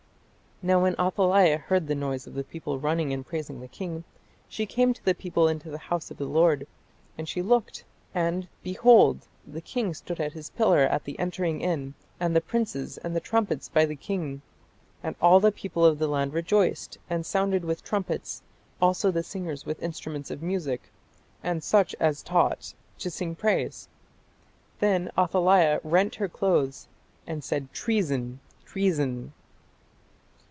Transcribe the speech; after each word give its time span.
"Now 0.63 0.79
when 0.83 0.93
Athaliah 0.99 1.57
heard 1.57 1.87
the 1.87 1.95
noise 1.95 2.27
of 2.27 2.35
the 2.35 2.43
people 2.43 2.77
running 2.77 3.11
and 3.11 3.25
praising 3.25 3.61
the 3.61 3.67
king, 3.67 4.03
she 4.47 4.67
came 4.67 4.93
to 4.93 5.03
the 5.03 5.15
people 5.15 5.47
into 5.47 5.71
the 5.71 5.79
house 5.79 6.11
of 6.11 6.17
the 6.17 6.27
Lord: 6.27 6.67
and 7.17 7.27
she 7.27 7.41
looked, 7.41 7.83
and, 8.13 8.47
behold 8.61 9.27
the 9.47 9.59
king 9.59 9.95
stood 9.95 10.19
at 10.19 10.33
his 10.33 10.51
pillar 10.51 10.81
at 10.83 11.03
the 11.05 11.17
entering 11.17 11.61
in, 11.61 11.95
and 12.19 12.35
the 12.35 12.41
princes 12.41 12.99
and 12.99 13.15
the 13.15 13.19
trumpets 13.19 13.69
by 13.69 13.87
the 13.87 13.95
king: 13.95 14.43
and 15.01 15.15
all 15.19 15.39
the 15.39 15.51
people 15.51 15.83
of 15.83 15.97
the 15.97 16.07
land 16.07 16.31
rejoiced, 16.31 16.99
and 17.09 17.25
sounded 17.25 17.65
with 17.65 17.83
trumpets, 17.83 18.43
also 18.79 19.09
the 19.09 19.23
singers 19.23 19.65
with 19.65 19.81
instruments 19.81 20.29
of 20.29 20.43
musick, 20.43 20.91
and 21.41 21.63
such 21.63 21.95
as 21.99 22.21
taught 22.21 22.75
to 22.99 23.09
sing 23.09 23.33
praise. 23.33 23.89
Then 24.79 25.09
Athaliah 25.17 25.81
rent 25.83 26.13
her 26.13 26.29
clothes, 26.29 26.87
and 27.25 27.43
said, 27.43 27.73
Treason, 27.73 28.41
Treason. 28.63 29.33